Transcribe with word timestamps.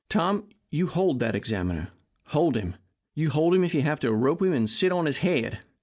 Tom, 0.09 0.45
you 0.71 0.87
hold 0.87 1.19
that 1.19 1.35
examiner. 1.35 1.89
Hold 2.29 2.57
him. 2.57 2.75
Hold 3.29 3.53
him 3.53 3.63
if 3.63 3.75
you 3.75 3.83
have 3.83 3.99
to 3.99 4.11
rope 4.11 4.41
him 4.41 4.51
and 4.51 4.67
sit 4.67 4.91
on 4.91 5.05
his 5.05 5.17
head. 5.17 5.59